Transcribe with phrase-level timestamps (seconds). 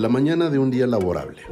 [0.00, 1.42] La mañana de un día laborable.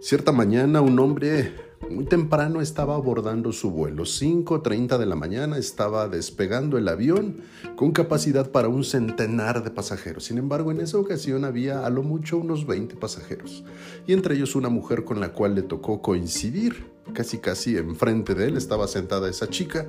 [0.00, 1.52] Cierta mañana un hombre
[1.90, 4.04] muy temprano estaba abordando su vuelo.
[4.04, 7.42] 5.30 de la mañana estaba despegando el avión
[7.76, 10.24] con capacidad para un centenar de pasajeros.
[10.24, 13.62] Sin embargo, en esa ocasión había a lo mucho unos 20 pasajeros.
[14.06, 16.86] Y entre ellos una mujer con la cual le tocó coincidir.
[17.12, 19.86] Casi casi enfrente de él estaba sentada esa chica.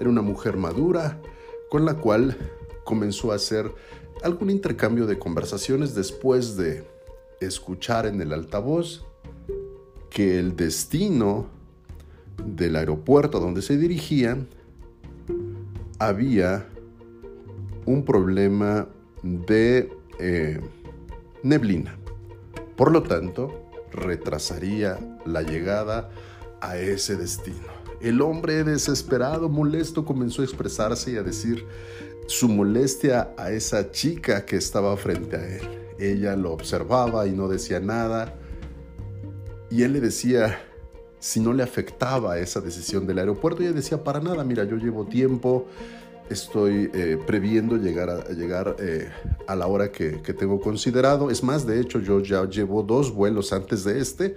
[0.00, 1.20] Era una mujer madura
[1.68, 2.34] con la cual
[2.88, 3.70] comenzó a hacer
[4.22, 6.84] algún intercambio de conversaciones después de
[7.40, 9.04] escuchar en el altavoz
[10.10, 11.46] que el destino
[12.44, 14.48] del aeropuerto donde se dirigían
[15.98, 16.66] había
[17.84, 18.88] un problema
[19.22, 20.60] de eh,
[21.42, 21.96] neblina.
[22.76, 26.10] Por lo tanto, retrasaría la llegada
[26.60, 27.78] a ese destino.
[28.00, 31.64] El hombre desesperado, molesto, comenzó a expresarse y a decir,
[32.28, 35.62] su molestia a esa chica que estaba frente a él.
[35.98, 38.34] Ella lo observaba y no decía nada.
[39.70, 40.60] Y él le decía
[41.18, 43.62] si no le afectaba esa decisión del aeropuerto.
[43.62, 45.68] Ella decía, para nada, mira, yo llevo tiempo,
[46.28, 49.08] estoy eh, previendo llegar, a, llegar eh,
[49.46, 51.30] a la hora que, tengo considerado.
[51.30, 54.36] Es más, de hecho, yo ya llevo dos vuelos antes de este.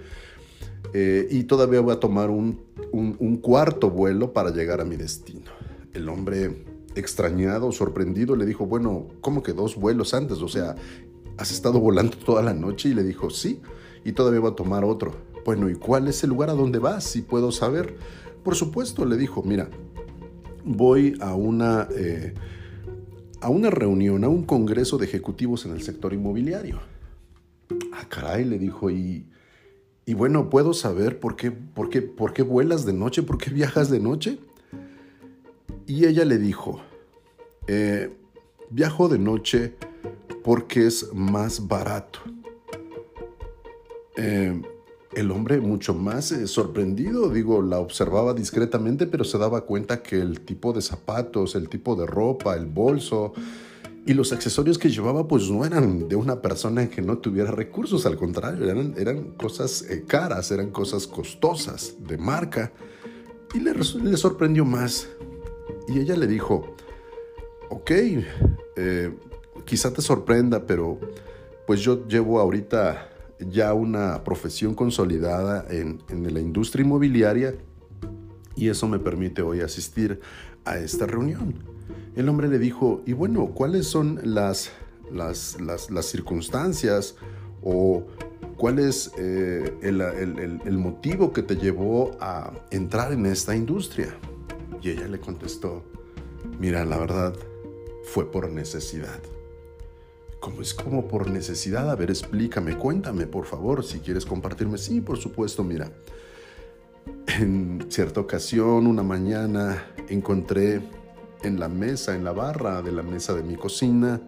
[0.94, 2.58] Eh, y todavía voy a tomar un,
[2.90, 5.50] un cuarto vuelo para llegar a mi destino.
[5.92, 10.38] El hombre extrañado, sorprendido, le dijo, bueno, ¿cómo que dos vuelos antes?
[10.42, 10.76] O sea,
[11.38, 12.90] ¿has estado volando toda la noche?
[12.90, 13.60] Y le dijo, sí,
[14.04, 15.14] y todavía va a tomar otro.
[15.44, 17.04] Bueno, ¿y cuál es el lugar a donde vas?
[17.04, 17.96] Si puedo saber.
[18.44, 19.68] Por supuesto, le dijo, mira,
[20.64, 22.34] voy a una, eh,
[23.40, 26.80] a una reunión, a un congreso de ejecutivos en el sector inmobiliario.
[27.92, 29.26] Ah, caray, le dijo, y,
[30.04, 33.22] y bueno, ¿puedo saber por qué, por, qué, por qué vuelas de noche?
[33.22, 34.38] ¿Por qué viajas de noche?
[35.86, 36.80] Y ella le dijo,
[37.66, 38.10] eh,
[38.70, 39.74] viajo de noche
[40.44, 42.20] porque es más barato.
[44.16, 44.60] Eh,
[45.14, 50.20] el hombre mucho más eh, sorprendido, digo, la observaba discretamente, pero se daba cuenta que
[50.20, 53.32] el tipo de zapatos, el tipo de ropa, el bolso
[54.06, 58.04] y los accesorios que llevaba pues no eran de una persona que no tuviera recursos,
[58.06, 62.72] al contrario, eran, cosas caras, eran cosas costosas, de marca.
[63.54, 65.08] Y le sorprendió más
[65.92, 66.74] y ella le dijo,
[67.68, 67.90] ok,
[68.76, 69.14] eh,
[69.64, 70.98] quizá te sorprenda, pero
[71.66, 77.54] pues yo llevo ahorita ya una profesión consolidada en, la industria inmobiliaria
[78.54, 80.20] y eso me permite hoy asistir
[80.64, 81.54] a esta reunión.
[82.16, 84.70] El hombre le dijo, y bueno, ¿cuáles son las,
[85.10, 87.16] las, circunstancias
[87.62, 88.06] o
[88.56, 94.16] cuál es eh, el motivo que te llevó a entrar en esta industria?
[94.82, 95.84] Y ella le contestó,
[96.58, 97.36] mira, la verdad,
[98.04, 99.20] fue por necesidad.
[100.40, 101.88] ¿Cómo es como por necesidad?
[101.88, 104.76] A ver, explícame, cuéntame, por favor, si quieres compartirme.
[104.76, 105.92] Sí, por supuesto, mira.
[107.28, 110.82] En cierta ocasión, una mañana, encontré
[111.42, 114.20] en la mesa, en la barra de la mesa de mi cocina,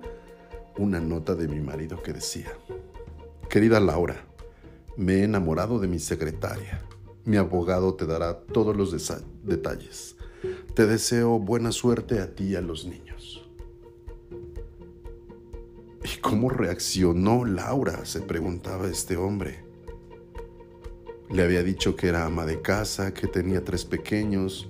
[0.78, 2.53] una nota de mi marido que decía,
[3.48, 4.25] querida Laura,
[4.97, 6.81] me he enamorado de mi secretaria.
[7.25, 8.92] Mi abogado te dará todos los
[9.42, 10.16] detalles.
[10.74, 13.48] Te deseo buena suerte a ti y a los niños.
[16.02, 18.04] ¿Y cómo reaccionó Laura?
[18.04, 19.62] se preguntaba este hombre.
[21.30, 24.68] Le había dicho que era ama de casa, que tenía tres pequeños,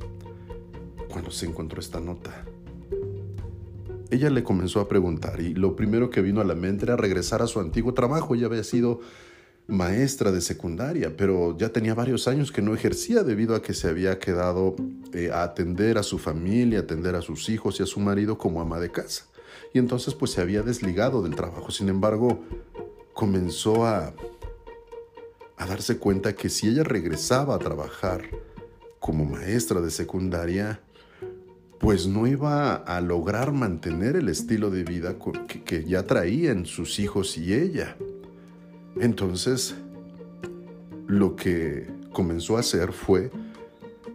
[1.08, 2.44] cuando se encontró esta nota.
[4.10, 7.40] Ella le comenzó a preguntar y lo primero que vino a la mente era regresar
[7.40, 8.34] a su antiguo trabajo.
[8.34, 9.00] Ella había sido
[9.66, 13.88] maestra de secundaria, pero ya tenía varios años que no ejercía debido a que se
[13.88, 14.76] había quedado
[15.12, 18.60] eh, a atender a su familia, atender a sus hijos y a su marido como
[18.60, 19.24] ama de casa.
[19.72, 21.70] Y entonces pues se había desligado del trabajo.
[21.70, 22.44] Sin embargo,
[23.14, 24.12] comenzó a,
[25.56, 28.22] a darse cuenta que si ella regresaba a trabajar
[29.00, 30.80] como maestra de secundaria,
[31.78, 35.16] pues no iba a lograr mantener el estilo de vida
[35.64, 37.96] que ya traían sus hijos y ella.
[38.96, 39.74] Entonces,
[41.06, 43.30] lo que comenzó a hacer fue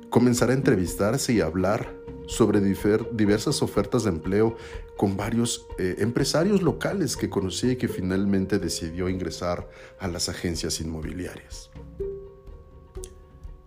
[0.09, 1.93] comenzar a entrevistarse y hablar
[2.27, 4.55] sobre diversas ofertas de empleo
[4.97, 9.67] con varios eh, empresarios locales que conocía y que finalmente decidió ingresar
[9.99, 11.71] a las agencias inmobiliarias.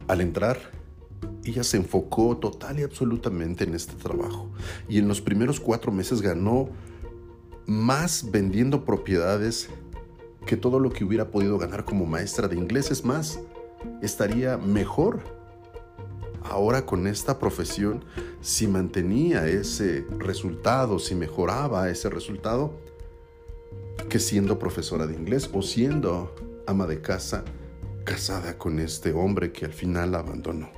[0.06, 0.58] Al entrar,
[1.44, 4.48] ella se enfocó total y absolutamente en este trabajo
[4.88, 6.68] y en los primeros cuatro meses ganó
[7.66, 9.68] más vendiendo propiedades
[10.46, 12.90] que todo lo que hubiera podido ganar como maestra de inglés.
[12.90, 13.40] Es más,
[14.00, 15.20] estaría mejor
[16.44, 18.04] ahora con esta profesión
[18.40, 22.74] si mantenía ese resultado, si mejoraba ese resultado,
[24.08, 26.34] que siendo profesora de inglés o siendo
[26.66, 27.44] ama de casa
[28.04, 30.70] casada con este hombre que al final la abandonó.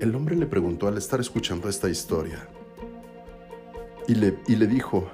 [0.00, 2.48] El hombre le preguntó al estar escuchando esta historia
[4.06, 5.10] y le, y le dijo,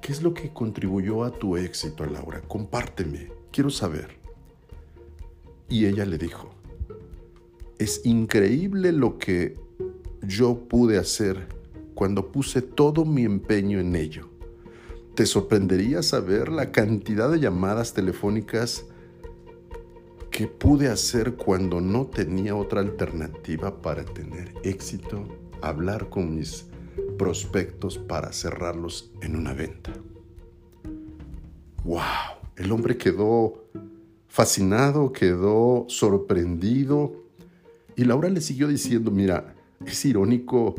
[0.00, 2.40] ¿qué es lo que contribuyó a tu éxito, Laura?
[2.42, 4.18] Compárteme, quiero saber.
[5.68, 6.50] Y ella le dijo,
[7.78, 9.56] es increíble lo que
[10.22, 11.48] yo pude hacer
[11.94, 14.28] cuando puse todo mi empeño en ello.
[15.14, 18.86] Te sorprendería saber la cantidad de llamadas telefónicas
[20.30, 25.24] que pude hacer cuando no tenía otra alternativa para tener éxito,
[25.60, 26.66] hablar con mis
[27.20, 29.92] prospectos para cerrarlos en una venta.
[31.84, 32.00] ¡Wow!
[32.56, 33.66] El hombre quedó
[34.26, 37.12] fascinado, quedó sorprendido
[37.94, 40.76] y Laura le siguió diciendo, mira, es irónico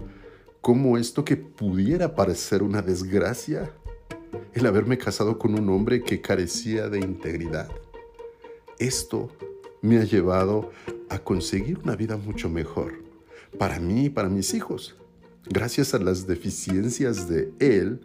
[0.61, 3.71] cómo esto que pudiera parecer una desgracia,
[4.53, 7.69] el haberme casado con un hombre que carecía de integridad,
[8.79, 9.29] esto
[9.83, 10.71] me ha llevado
[11.07, 12.93] a conseguir una vida mucho mejor
[13.59, 14.95] para mí y para mis hijos.
[15.49, 17.99] Gracias a las deficiencias de él,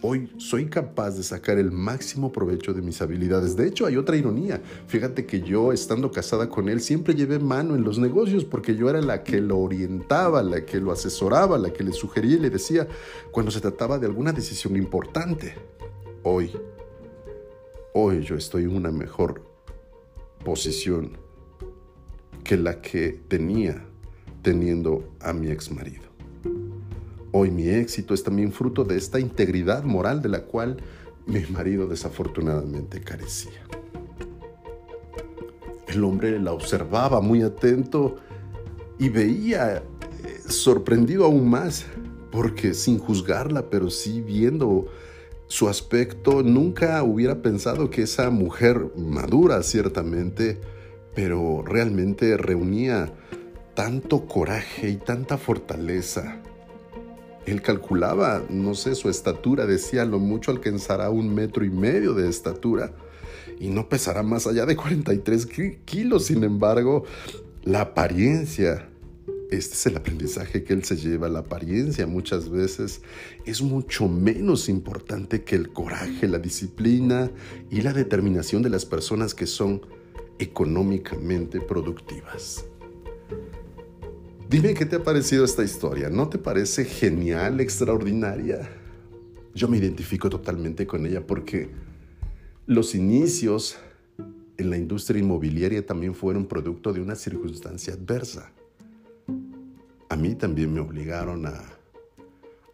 [0.00, 3.54] hoy soy capaz de sacar el máximo provecho de mis habilidades.
[3.54, 4.62] De hecho, hay otra ironía.
[4.86, 8.88] Fíjate que yo, estando casada con él, siempre llevé mano en los negocios porque yo
[8.88, 12.50] era la que lo orientaba, la que lo asesoraba, la que le sugería y le
[12.50, 12.88] decía
[13.30, 15.54] cuando se trataba de alguna decisión importante.
[16.22, 16.50] Hoy,
[17.92, 19.42] hoy yo estoy en una mejor
[20.42, 21.18] posición
[22.42, 23.86] que la que tenía
[24.42, 26.13] teniendo a mi ex marido.
[27.36, 30.76] Hoy mi éxito es también fruto de esta integridad moral de la cual
[31.26, 33.60] mi marido desafortunadamente carecía.
[35.88, 38.18] El hombre la observaba muy atento
[39.00, 39.82] y veía eh,
[40.46, 41.86] sorprendido aún más,
[42.30, 44.86] porque sin juzgarla, pero sí viendo
[45.48, 50.60] su aspecto, nunca hubiera pensado que esa mujer madura, ciertamente,
[51.16, 53.12] pero realmente reunía
[53.74, 56.40] tanto coraje y tanta fortaleza.
[57.46, 62.28] Él calculaba, no sé, su estatura, decía, lo mucho alcanzará un metro y medio de
[62.28, 62.92] estatura
[63.60, 65.46] y no pesará más allá de 43
[65.84, 66.26] kilos.
[66.26, 67.04] Sin embargo,
[67.64, 68.88] la apariencia
[69.50, 71.28] este es el aprendizaje que él se lleva.
[71.28, 73.02] La apariencia muchas veces
[73.44, 77.30] es mucho menos importante que el coraje, la disciplina
[77.70, 79.82] y la determinación de las personas que son
[80.38, 82.64] económicamente productivas.
[84.54, 86.10] Dime qué te ha parecido esta historia.
[86.10, 88.70] ¿No te parece genial, extraordinaria?
[89.52, 91.70] Yo me identifico totalmente con ella porque
[92.64, 93.76] los inicios
[94.56, 98.52] en la industria inmobiliaria también fueron producto de una circunstancia adversa
[100.08, 101.60] a mí también me obligaron a,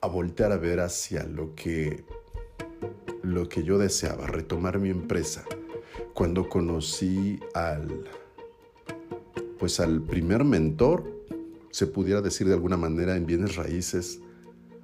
[0.02, 2.04] a voltear a ver hacia lo que,
[3.22, 5.46] lo que yo deseaba, retomar mi empresa.
[6.12, 8.04] Cuando conocí al,
[9.58, 11.19] pues al primer mentor,
[11.70, 14.20] se pudiera decir de alguna manera en bienes raíces,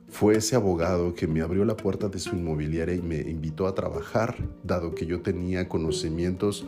[0.08, 3.74] fue ese abogado que me abrió la puerta de su inmobiliaria y me invitó a
[3.74, 6.64] trabajar, dado que yo tenía conocimientos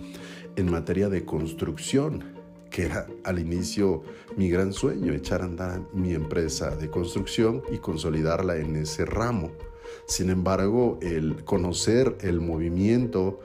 [0.57, 2.39] en materia de construcción
[2.71, 4.03] que era al inicio
[4.37, 9.53] mi gran sueño, echar a andar mi empresa de construcción y consolidarla en ese ramo.
[10.07, 13.41] Sin embargo, el conocer el movimiento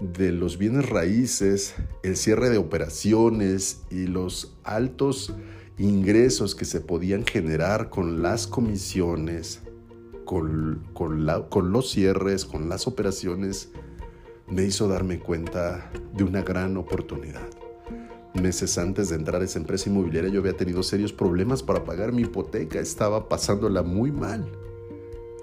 [0.00, 5.34] de los bienes raíces, el cierre de operaciones y los altos
[5.78, 9.62] ingresos que se podían generar con las comisiones,
[10.24, 13.70] con, con los cierres, con las operaciones,
[14.48, 17.48] me hizo darme cuenta de una gran oportunidad
[18.34, 22.12] meses antes de entrar a esa empresa inmobiliaria yo había tenido serios problemas para pagar
[22.12, 24.50] mi hipoteca, estaba pasándola muy mal.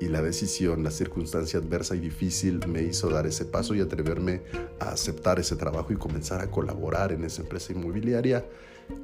[0.02, 4.42] Y la decisión, la circunstancia adversa y difícil me hizo dar ese paso y atreverme
[4.80, 8.46] a aceptar ese trabajo y comenzar a colaborar en esa empresa inmobiliaria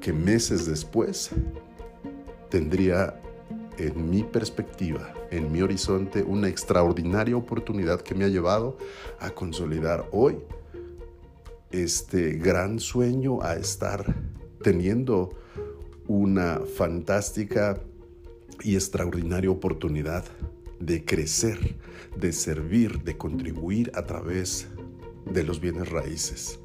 [0.01, 1.31] que meses después
[2.49, 3.21] tendría
[3.77, 8.77] en mi perspectiva, en mi horizonte, una extraordinaria oportunidad que me ha llevado
[9.19, 10.37] a consolidar hoy
[11.71, 14.13] este gran sueño a estar
[14.61, 15.37] teniendo
[16.07, 17.79] una fantástica
[18.61, 20.25] y extraordinaria oportunidad
[20.81, 21.77] de crecer,
[22.17, 24.67] de servir, de contribuir a través
[25.31, 26.59] de los bienes raíces.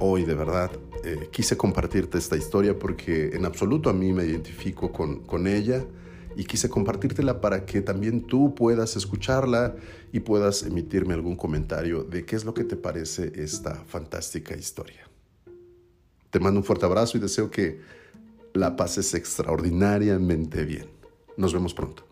[0.00, 0.70] Hoy de verdad
[1.04, 5.84] eh, quise compartirte esta historia porque en absoluto a mí me identifico con, con ella
[6.36, 9.74] y quise compartírtela para que también tú puedas escucharla
[10.12, 15.08] y puedas emitirme algún comentario de qué es lo que te parece esta fantástica historia.
[16.30, 17.80] Te mando un fuerte abrazo y deseo que
[18.54, 20.86] la pases extraordinariamente bien.
[21.36, 22.07] Nos vemos pronto.